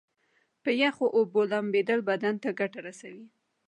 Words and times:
په 0.63 0.69
یخو 0.81 1.05
اوبو 1.17 1.41
لمبیدل 1.51 1.99
بدن 2.09 2.35
ته 2.43 2.49
ګټه 2.59 2.79
رسوي. 2.87 3.25